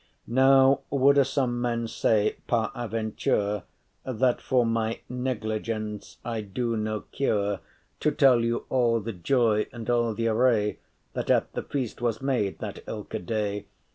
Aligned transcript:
Now 0.25 0.79
woulde 0.91 1.27
some 1.27 1.61
men 1.61 1.87
say 1.87 2.37
paraventure 2.49 3.65
That 4.03 4.41
for 4.41 4.65
my 4.65 5.01
negligence 5.07 6.17
I 6.25 6.41
do 6.41 6.75
no 6.75 7.01
cure* 7.01 7.59
*take 7.59 7.59
no 7.59 7.59
pains 7.59 7.65
To 7.99 8.11
tell 8.11 8.39
you 8.43 8.65
all 8.69 8.99
the 8.99 9.13
joy 9.13 9.67
and 9.71 9.87
all 9.91 10.15
th’ 10.15 10.27
array 10.27 10.79
That 11.13 11.29
at 11.29 11.53
the 11.53 11.61
feast 11.61 12.01
was 12.01 12.19
made 12.19 12.57
that 12.57 12.83
ilke* 12.87 13.23
day. 13.27 13.67